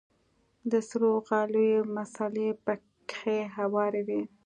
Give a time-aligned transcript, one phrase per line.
[0.71, 4.21] د سرو غاليو مصلې پکښې هوارې وې.